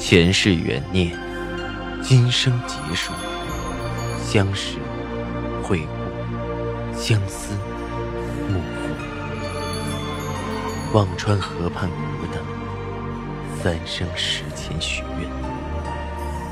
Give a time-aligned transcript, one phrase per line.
[0.00, 1.14] 前世缘孽，
[2.02, 3.12] 今生劫数，
[4.24, 4.78] 相识、
[5.62, 7.52] 会故，相思、
[8.48, 8.64] 幕后。
[10.94, 12.42] 忘川河畔孤灯，
[13.62, 15.30] 三生石前许愿，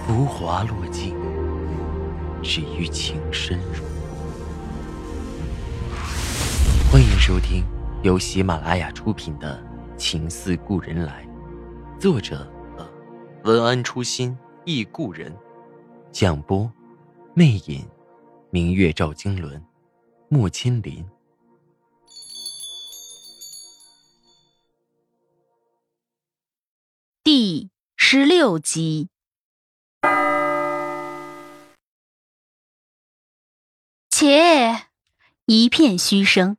[0.07, 1.17] 浮华落尽，
[2.43, 3.83] 只余情深入。
[6.93, 7.65] 欢迎收听
[8.03, 9.59] 由喜马拉雅出品的
[9.97, 11.27] 《情似故人来》，
[11.99, 12.47] 作者
[13.49, 15.35] 文安初心忆故人，
[16.13, 16.71] 蒋波
[17.33, 17.89] 魅影，
[18.51, 19.65] 明月照经纶，
[20.29, 21.09] 莫千林。
[27.25, 29.09] 第十六集，
[34.11, 34.89] 切！
[35.47, 36.59] 一片嘘声。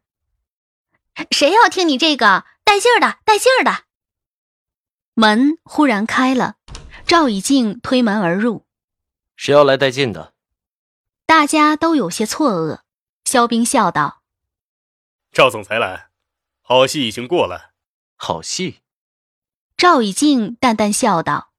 [1.30, 3.20] 谁要听你这个带劲儿的？
[3.24, 3.84] 带劲儿的！
[5.14, 6.56] 门忽然开了，
[7.10, 8.68] 赵以静推门而入。
[9.36, 10.36] 谁要来带劲的？
[11.26, 12.82] 大家都有些错愕。
[13.26, 14.22] 肖冰笑道
[15.34, 16.10] ：“赵总裁来，
[16.62, 17.72] 好戏已经过了。
[18.16, 18.82] 好戏。”
[19.76, 21.52] 赵以静淡淡笑道：“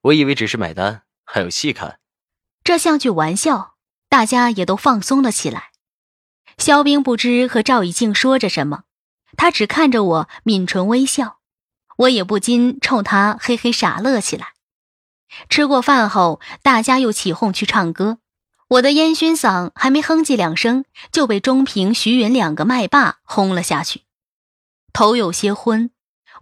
[0.00, 2.00] 我以为只是买单，还有戏看。”
[2.64, 3.74] 这像句玩笑，
[4.08, 5.72] 大家也都放松了起来。
[6.56, 8.84] 肖冰不知和赵以静说着什么，
[9.36, 11.42] 他只看着我，抿唇微笑。
[11.96, 14.48] 我也不禁冲他嘿嘿傻乐起来。
[15.48, 18.18] 吃过饭后，大家又起哄去唱歌，
[18.68, 24.02] 我的烟熏嗓还没哼唧两声，就被钟平、徐云两个麦霸轰了下去，
[24.92, 25.90] 头有些昏。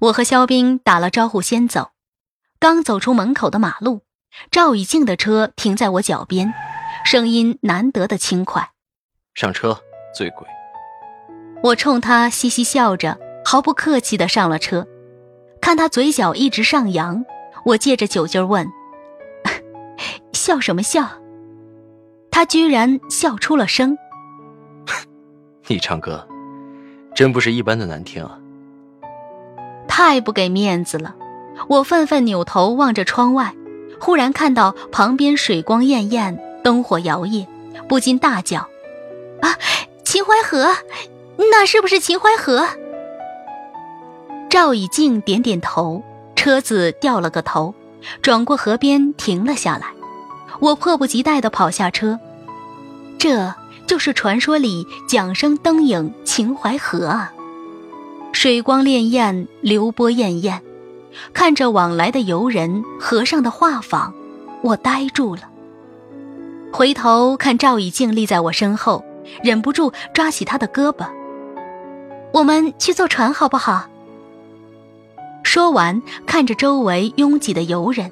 [0.00, 1.92] 我和肖冰打了招呼，先走。
[2.58, 4.02] 刚走出门口的马路，
[4.50, 6.52] 赵以静的车停在我脚边，
[7.04, 8.70] 声音难得的轻快
[9.34, 9.82] ：“上车，
[10.14, 10.46] 醉鬼。”
[11.64, 14.86] 我冲他嘻嘻笑着，毫不客气的上了车。
[15.62, 17.24] 看他嘴角一直上扬，
[17.64, 18.68] 我借着酒劲问
[20.34, 21.08] ：“笑什么笑？”
[22.30, 23.96] 他居然笑出了声
[25.68, 26.26] ：“你唱歌，
[27.14, 28.38] 真不是一般的难听啊！”
[29.86, 31.14] 太不给面子了！
[31.68, 33.54] 我愤愤扭头望着窗外，
[34.00, 37.46] 忽然看到旁边水光潋滟，灯火摇曳，
[37.88, 38.68] 不禁大叫
[39.42, 39.56] ：“啊，
[40.02, 40.74] 秦淮河！
[41.36, 42.66] 那是不是秦淮河？”
[44.52, 46.02] 赵以静点点头，
[46.36, 47.74] 车子掉了个头，
[48.20, 49.86] 转过河边停了下来。
[50.60, 52.20] 我迫不及待地跑下车，
[53.16, 53.54] 这
[53.86, 57.32] 就是传说里桨声灯影秦淮河啊！
[58.34, 60.60] 水光潋滟，流波滟滟，
[61.32, 64.12] 看着往来的游人，河上的画舫，
[64.62, 65.44] 我呆住了。
[66.70, 69.02] 回头看赵以静立在我身后，
[69.42, 71.06] 忍不住抓起她的胳膊
[72.34, 73.86] ：“我们去坐船好不好？”
[75.42, 78.10] 说完，看着周围拥挤的游人，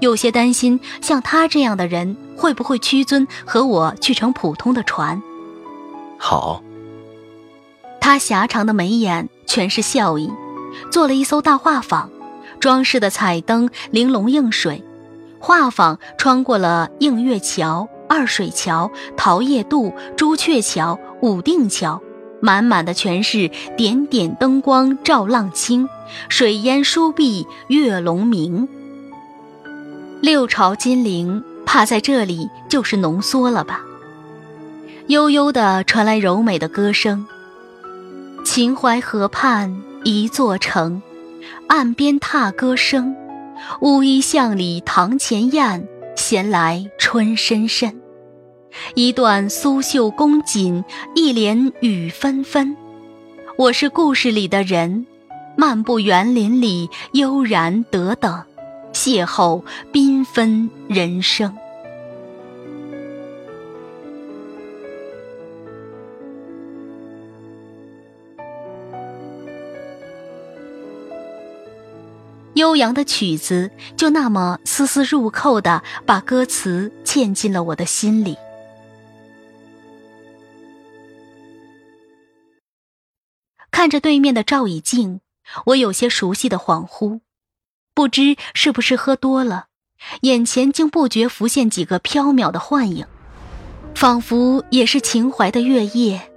[0.00, 5.22] 有些担心，像他这样的人会不会屈尊和我去乘普通的船？
[6.18, 6.62] 好。
[8.00, 9.28] 他狭长的眉眼。
[9.46, 10.32] 全是笑意，
[10.90, 12.08] 做了一艘大画舫，
[12.58, 14.82] 装饰的彩灯玲珑映水。
[15.38, 22.00] 画舫穿过了映月桥、二水桥、桃叶渡、朱雀桥、武定桥，
[22.44, 25.88] 满满的全是点点灯光照浪清，
[26.28, 28.68] 水烟疏碧月龙明。
[30.20, 33.80] 六朝金陵，怕在这里就是浓缩了吧？
[35.06, 37.26] 悠悠的传来柔美的歌声。
[38.44, 41.00] 秦淮河畔一座城，
[41.68, 43.16] 岸边踏歌声，
[43.80, 48.03] 乌衣巷里堂前燕，闲来春深深。
[48.94, 52.76] 一段苏绣宫锦，一帘雨纷纷。
[53.56, 55.06] 我是故事里的人，
[55.56, 58.42] 漫步园林里，悠然得等，
[58.92, 61.56] 邂逅缤纷人生。
[72.54, 78.36] 悠扬的曲子就那么丝丝入扣的把歌词嵌进了我的心里。
[83.84, 85.20] 看着对面的赵以静，
[85.66, 87.20] 我有些熟悉的恍惚，
[87.94, 89.66] 不知是不是喝多了，
[90.22, 93.04] 眼前竟不觉浮现几个飘渺的幻影，
[93.94, 96.32] 仿佛也是秦淮的月夜。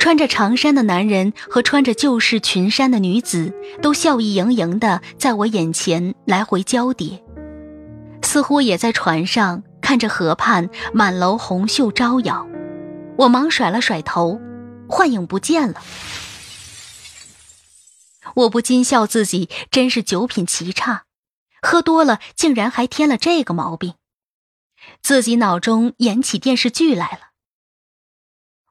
[0.00, 7.22] 穿着长衫的男人和穿着旧式裙衫的女子，都笑意盈盈的在我眼前来回交叠，
[8.22, 12.44] 似乎也在船上看着河畔满楼红袖招摇。
[13.18, 14.40] 我忙甩了甩头，
[14.88, 15.80] 幻影不见了。
[18.36, 21.04] 我不禁笑自己真是酒品奇差，
[21.60, 23.94] 喝多了竟然还添了这个毛病，
[25.02, 27.32] 自己脑中演起电视剧来了。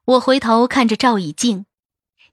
[0.05, 1.65] 我回头看着赵以静，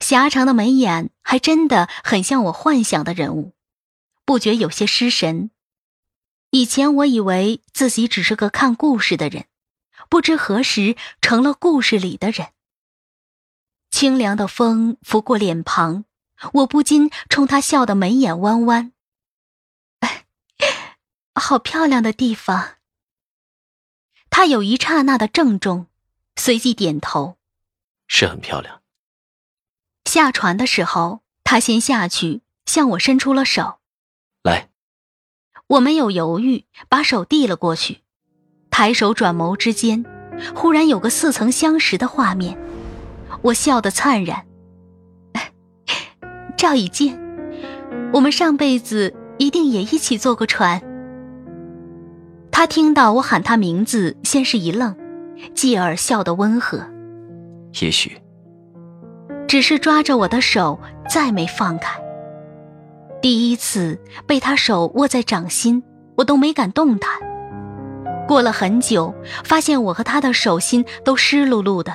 [0.01, 3.55] 狭长的眉眼还真的很像我幻想的人物，
[4.25, 5.51] 不觉有些失神。
[6.51, 9.45] 以前我以为自己只是个看故事的人，
[10.09, 12.49] 不知何时成了故事里的人。
[13.91, 16.05] 清凉的风拂过脸庞，
[16.55, 18.93] 我不禁冲他笑得眉眼弯弯。
[21.35, 22.77] 好漂亮的地方。
[24.29, 25.87] 他有一刹那的郑重，
[26.37, 27.37] 随即点头，
[28.09, 28.83] 是很漂亮。
[30.05, 33.79] 下船的时候，他先下去，向我伸出了手，
[34.43, 34.69] 来。
[35.69, 38.03] 我没有犹豫，把手递了过去，
[38.69, 40.05] 抬手转眸之间，
[40.57, 42.59] 忽然有个似曾相识的画面，
[43.43, 44.48] 我笑得灿然。
[46.59, 47.17] 赵以静，
[48.13, 50.83] 我们上辈子一定也一起坐过船。
[52.51, 54.97] 他听到我喊他名字，先是一愣，
[55.55, 56.85] 继而笑得温和。
[57.81, 58.21] 也许，
[59.47, 61.97] 只是抓着我的手，再没放开。
[63.23, 63.97] 第一次
[64.27, 65.81] 被他手握在掌心，
[66.17, 67.09] 我都没敢动弹。
[68.27, 69.15] 过了很久，
[69.45, 71.95] 发现我和他的手心都湿漉漉的。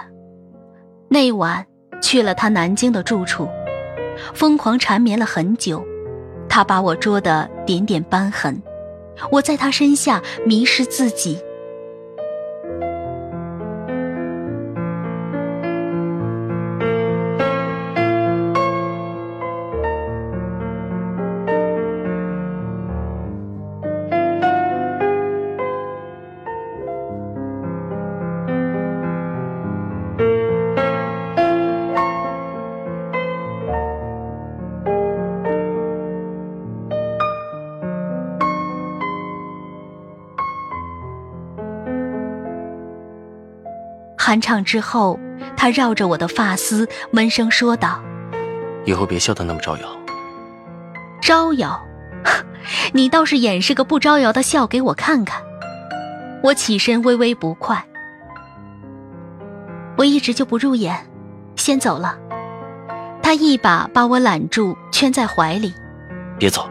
[1.10, 1.66] 那晚
[2.02, 3.50] 去了他南京的住处，
[4.34, 5.86] 疯狂缠绵了很久，
[6.50, 8.62] 他把我捉的点点斑痕。
[9.32, 11.40] 我在他身下迷失自己。
[44.34, 45.20] 酣畅之后，
[45.56, 48.02] 他绕着我的发丝，闷声说道
[48.84, 49.84] ：“以后别笑得那么招摇。”
[51.22, 51.80] 招摇？
[52.94, 55.42] 你倒是演示个不招摇的笑给我看看。
[56.42, 57.86] 我起身，微微不快。
[59.98, 61.06] 我一直就不入眼，
[61.56, 62.18] 先走了。
[63.22, 65.74] 他一把把我揽住，圈在怀里。
[66.40, 66.68] 别走。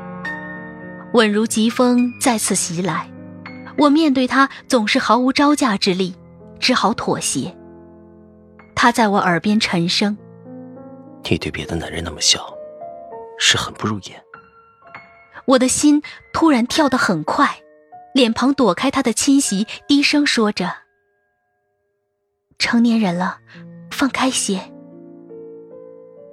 [1.12, 3.09] 稳如疾风再次袭来，
[3.79, 6.17] 我面对他总是毫无招架之力。
[6.62, 7.55] 只好妥协。
[8.75, 10.17] 他在我耳边沉声
[11.29, 12.56] ：“你对别的男人那么笑，
[13.38, 14.23] 是很不入眼。”
[15.44, 16.00] 我的心
[16.32, 17.59] 突然跳得很快，
[18.14, 20.73] 脸庞躲开他的侵袭，低声说着
[22.59, 23.41] ：“成年人了，
[23.91, 24.73] 放开些。”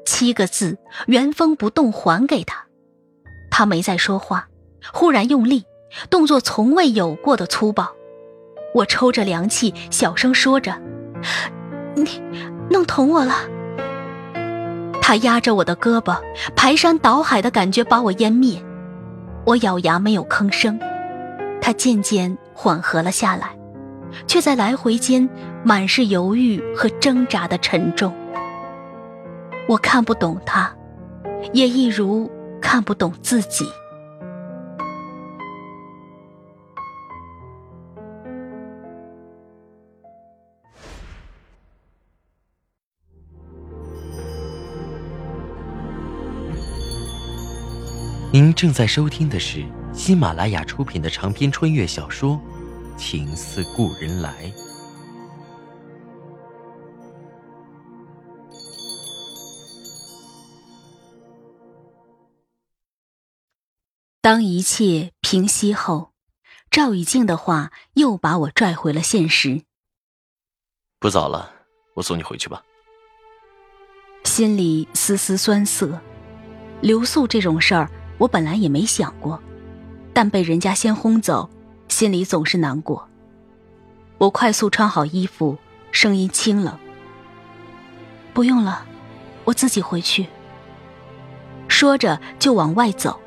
[0.05, 0.77] 七个字
[1.07, 2.65] 原封不动还给他。
[3.49, 4.47] 他没再说话，
[4.93, 5.65] 忽然用力，
[6.09, 7.95] 动作从未有过的粗暴。
[8.73, 10.73] 我抽着凉气，小声说着
[11.95, 12.21] ：“你
[12.69, 13.33] 弄疼我了。”
[15.01, 16.17] 他压着我的胳膊，
[16.55, 18.63] 排山倒海的感觉把我淹灭。
[19.45, 20.79] 我咬牙没有吭声。
[21.61, 23.57] 他渐渐缓和了下来，
[24.27, 25.27] 却在来回间
[25.63, 28.13] 满是犹豫和挣扎的沉重。
[29.67, 30.71] 我看不懂他，
[31.53, 32.29] 也一如
[32.61, 33.65] 看不懂自己。
[48.31, 52.39] 您正在收听的是喜马拉雅出品的长篇穿越小说
[52.95, 54.31] 《情似故人来》。
[64.21, 66.11] 当一切平息后，
[66.69, 69.63] 赵以静的话又把我拽回了现实。
[70.99, 71.51] 不早了，
[71.95, 72.63] 我送你回去吧。
[74.23, 75.99] 心里丝丝酸涩，
[76.79, 77.89] 留宿这种事儿。
[78.19, 79.41] 我本来也没想过，
[80.13, 81.49] 但被人家先轰走，
[81.87, 83.07] 心里总是难过。
[84.17, 85.57] 我快速穿好衣服，
[85.91, 86.77] 声音清冷
[88.33, 88.85] ：“不用了，
[89.45, 90.27] 我自己回去。”
[91.69, 93.19] 说着就往外走。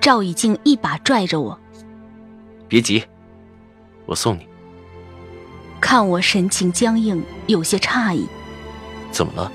[0.00, 1.58] 赵以静一把拽着我
[2.66, 3.04] ：“别急，
[4.06, 4.48] 我送你。”
[5.78, 8.26] 看我神情僵硬，有些诧异
[9.12, 9.52] ：“怎么了？”“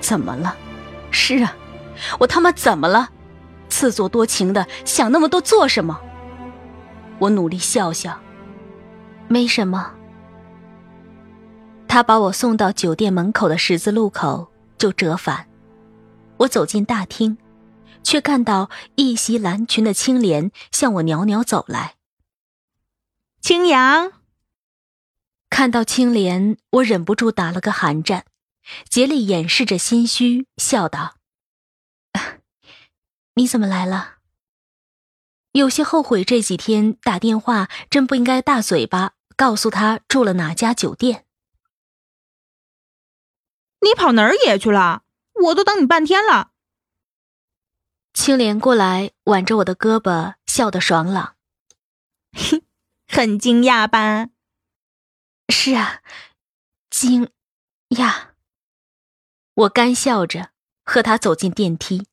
[0.00, 0.54] 怎么了
[1.10, 1.56] ？”“是啊。”
[2.18, 3.10] 我他妈怎么了？
[3.68, 6.00] 自作多情的想那么多做什么？
[7.18, 8.20] 我努力笑笑，
[9.28, 9.92] 没什么。
[11.88, 15.48] 他把我送到酒店门口的十字路口就折返。
[16.38, 17.38] 我走进大厅，
[18.02, 21.94] 却看到一袭蓝裙的青莲向我袅袅走来。
[23.40, 24.12] 青阳
[25.48, 28.26] 看到青莲，我忍不住打了个寒战，
[28.88, 31.14] 竭力掩饰着心虚，笑道
[33.36, 34.16] ：“你怎么来了？”
[35.52, 41.24] 有些后悔这几天打电话，真不应该大嘴巴告诉他住了哪家酒店。
[43.80, 45.04] 你跑哪儿野去了？
[45.44, 46.52] 我都等你半天了。
[48.12, 51.36] 青莲过来挽着我的胳膊，笑得爽朗。
[52.32, 52.64] 嘿，
[53.06, 54.28] 很惊讶吧？
[55.48, 56.02] 是啊，
[56.90, 57.30] 惊
[57.90, 58.30] 讶。
[59.54, 60.50] 我干笑着
[60.84, 62.06] 和他走进电梯。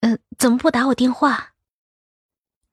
[0.00, 1.54] 嗯，怎么不打我电话？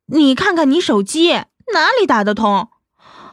[0.07, 1.31] 你看看你手机
[1.73, 2.69] 哪里打得通？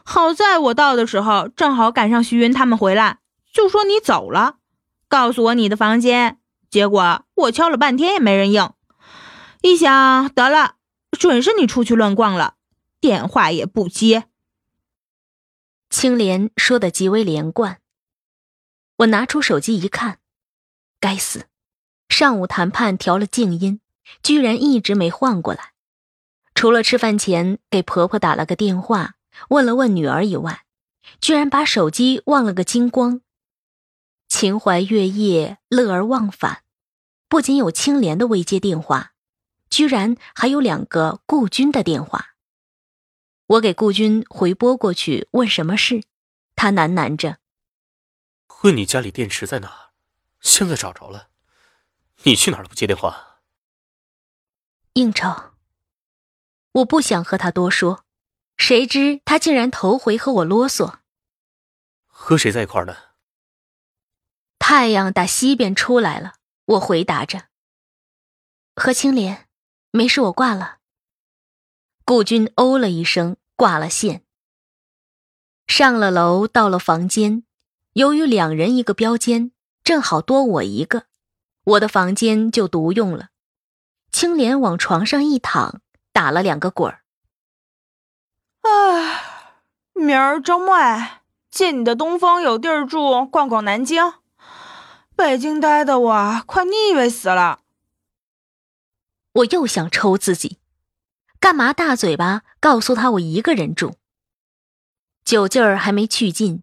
[0.05, 3.19] 好在我到的时候正好赶上徐云他们回来，
[3.53, 4.57] 就说你走了，
[5.07, 6.39] 告诉我你的房间。
[6.69, 8.73] 结果我敲了半天也没人应，
[9.61, 10.77] 一想得了，
[11.11, 12.55] 准是你出去乱逛了，
[12.99, 14.25] 电话也不接。
[15.91, 17.79] 青莲说的极为连贯。
[18.97, 20.17] 我拿出手机一看，
[20.99, 21.45] 该死，
[22.09, 23.79] 上午谈判调了静音，
[24.21, 25.73] 居然一直没换过来。
[26.55, 29.15] 除了吃饭前给婆婆打了个电话，
[29.49, 30.65] 问了问女儿以外，
[31.19, 33.21] 居然把手机忘了个精光。
[34.29, 36.63] 秦淮月夜，乐而忘返，
[37.27, 39.13] 不仅有青莲的未接电话，
[39.69, 42.35] 居然还有两个顾军的电话。
[43.47, 46.03] 我给顾军回拨过去，问什么事，
[46.55, 47.39] 他喃喃着
[48.63, 49.91] ：“问你家里电池在哪？
[50.39, 51.27] 现在找着了，
[52.23, 52.69] 你去哪儿了？
[52.69, 53.32] 不接电话？
[54.93, 55.51] 应酬。”
[56.73, 58.03] 我不想和他多说，
[58.57, 60.99] 谁知他竟然头回和我啰嗦。
[62.07, 62.95] 和谁在一块儿呢？
[64.57, 66.35] 太阳打西边出来了，
[66.65, 67.49] 我回答着。
[68.75, 69.47] 和青莲，
[69.91, 70.77] 没事，我挂了。
[72.05, 74.23] 顾军哦了一声，挂了线。
[75.67, 77.43] 上了楼，到了房间，
[77.93, 79.51] 由于两人一个标间，
[79.83, 81.05] 正好多我一个，
[81.65, 83.29] 我的房间就独用了。
[84.13, 85.81] 青莲往床上一躺。
[86.13, 87.01] 打了两个滚儿。
[88.61, 90.77] 唉，明儿周末
[91.49, 94.13] 借你的东风有地儿住，逛逛南京。
[95.15, 97.61] 北京待的我快腻歪死了。
[99.33, 100.59] 我又想抽自己，
[101.39, 103.95] 干嘛大嘴巴告诉他我一个人住？
[105.25, 106.61] 酒劲儿还没去尽，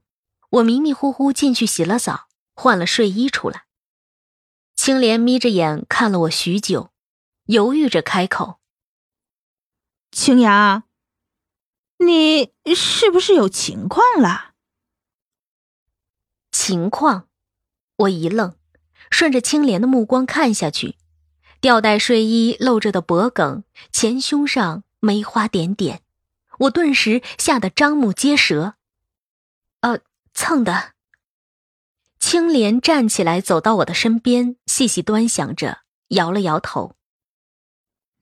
[0.51, 3.65] 我迷迷糊糊进去洗了澡，换了睡衣出来。
[4.77, 6.93] 青莲眯着眼看了我许久，
[7.51, 8.61] 犹豫着开口。
[10.13, 10.85] 青阳，
[11.99, 14.53] 你是不是有情况了？
[16.53, 17.27] 情况？
[17.97, 18.55] 我一愣，
[19.11, 20.95] 顺着青莲的目光看下去，
[21.61, 26.03] 吊带睡衣露着的脖梗，前胸上梅花点点，
[26.61, 28.77] 我顿时吓得张目结舌。
[29.81, 29.99] 呃，
[30.33, 30.93] 蹭的。
[32.21, 35.81] 青莲站起来走到我的身边，细细端详着，
[36.11, 36.95] 摇了摇头。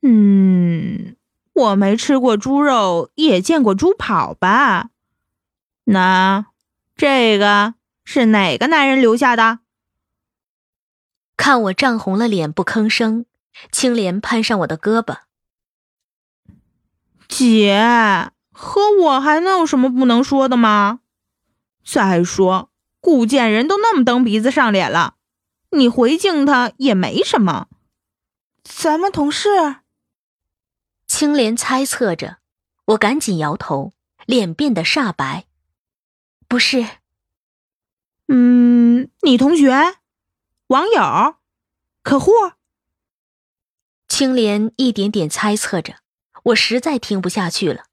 [0.02, 1.16] 嗯。
[1.54, 4.90] 我没吃过猪肉，也见过猪跑吧？
[5.82, 6.46] 那
[6.94, 7.74] 这个
[8.04, 9.58] 是哪个男人留下的？
[11.36, 13.26] 看我涨红了脸不吭声，
[13.72, 15.16] 青莲攀上我的胳膊。
[17.26, 21.00] 姐，和我还能有什么不能说的吗？
[21.84, 25.16] 再说顾建人都那么蹬鼻子上脸了，
[25.70, 27.66] 你回敬他也没什么。
[28.62, 29.48] 咱们同事。
[31.18, 32.38] 青莲猜测着，
[32.84, 33.92] 我赶紧摇头，
[34.24, 35.48] 脸变得煞白。
[36.46, 36.86] 不是，
[38.28, 39.96] 嗯，你同学、
[40.68, 41.34] 网友、
[42.04, 42.30] 客户。
[44.06, 45.96] 青莲一点点猜测着，
[46.44, 47.86] 我实在听不下去了，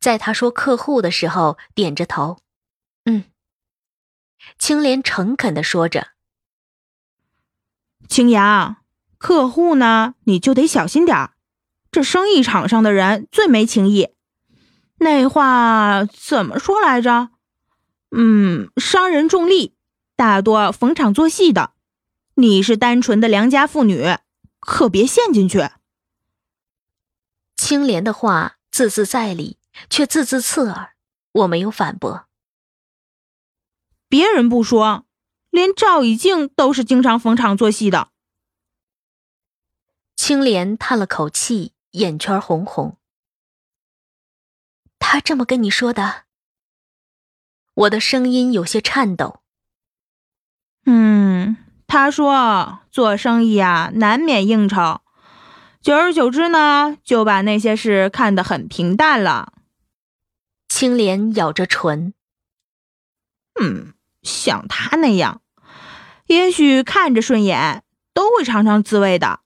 [0.00, 2.40] 在他说客户的时候，点着头，
[3.04, 3.22] 嗯。
[4.58, 6.08] 青莲诚恳的说着
[8.10, 8.78] ：“青阳，
[9.16, 11.34] 客户呢，你就得小心点儿。”
[11.90, 14.10] 这生意场上的人最没情义，
[14.98, 17.30] 那话怎么说来着？
[18.10, 19.74] 嗯，商人重利，
[20.16, 21.72] 大多逢场作戏的。
[22.34, 24.16] 你是单纯的良家妇女，
[24.60, 25.70] 可别陷进去。
[27.56, 29.58] 青莲的话字字在理，
[29.90, 30.94] 却字字刺耳。
[31.32, 32.26] 我没有反驳。
[34.08, 35.04] 别人不说，
[35.50, 38.08] 连赵以静都是经常逢场作戏的。
[40.16, 41.72] 青莲叹了口气。
[41.92, 42.96] 眼圈红红，
[44.98, 46.24] 他这么跟你说的？
[47.74, 49.40] 我的声音有些颤抖。
[50.84, 55.00] 嗯，他说做生意啊，难免应酬，
[55.80, 59.52] 久而久之呢，就把那些事看得很平淡了。
[60.68, 62.12] 青莲咬着唇，
[63.60, 65.40] 嗯，像他那样，
[66.26, 69.40] 也许看着顺眼，都会尝尝滋味的。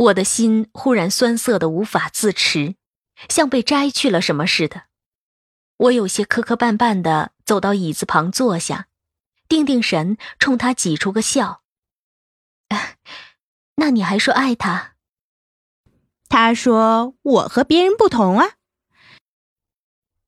[0.00, 2.76] 我的心忽然酸涩的无法自持，
[3.28, 4.84] 像被摘去了什么似的。
[5.76, 8.86] 我有些磕磕绊绊的走到椅子旁坐下，
[9.46, 11.62] 定定神，冲他挤出个笑。
[13.76, 14.94] 那你还说爱他？
[16.30, 18.52] 他说我和别人不同啊。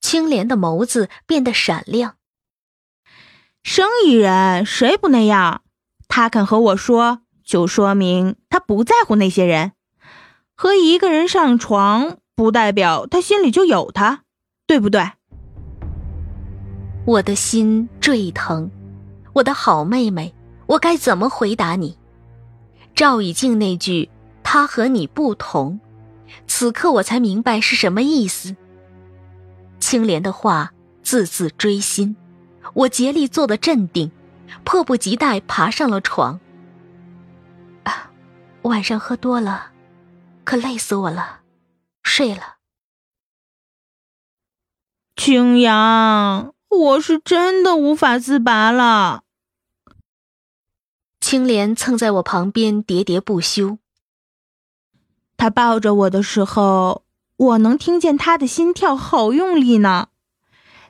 [0.03, 2.19] 青莲的眸子变得闪亮。
[3.63, 5.65] 生意人谁不那样？
[6.09, 9.73] 他肯和我说，就说明他不在乎那些人。
[10.55, 14.23] 和一个人上床，不代表他心里就有他，
[14.67, 15.11] 对不对？
[17.05, 18.71] 我的心坠疼，
[19.35, 21.99] 我的好妹妹，我该怎么回答你？
[22.95, 24.09] 赵以静那句
[24.43, 25.79] “他和你不同”，
[26.49, 28.57] 此刻我才明白是什么意思。
[29.79, 32.17] 青莲的话字字锥心，
[32.73, 34.11] 我竭力做的镇定，
[34.65, 36.41] 迫不及待爬上了床。
[38.63, 39.73] 啊，晚上喝多了，
[40.45, 41.41] 可累死我了，
[42.03, 42.57] 睡了。
[45.17, 49.25] 青阳，我是真的无法自拔了。
[51.21, 53.79] 青莲蹭在我旁边，喋喋不休。
[55.37, 57.05] 他抱着我的时候。
[57.37, 60.11] 我能听见他的心跳好用力呢，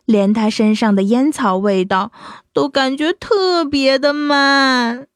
[0.05, 2.12] 连他身上的烟草味道
[2.52, 5.07] 都感觉特别的慢。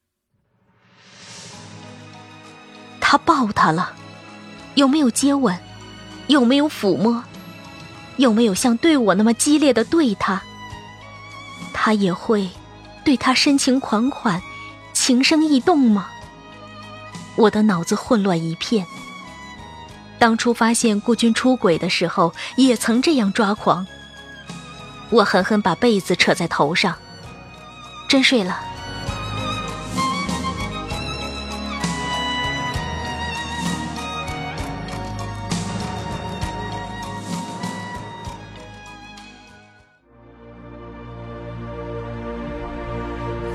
[3.08, 3.92] 他抱他了，
[4.74, 5.56] 有没有接吻？
[6.26, 7.22] 有没有抚摸？
[8.16, 10.42] 有没有像对我那么激烈的对他？
[11.72, 12.50] 他也会
[13.04, 14.42] 对他深情款款、
[14.92, 16.08] 情深意动吗？
[17.36, 18.84] 我的脑子混乱一片。
[20.18, 23.86] 当初发现顾军出轨的时候，也曾这样抓狂。
[25.10, 26.96] 我狠狠把被子扯在头上，
[28.08, 28.65] 真睡了。